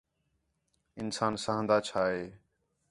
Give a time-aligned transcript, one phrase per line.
[1.01, 2.23] انسان ساہن٘دا چھا ہے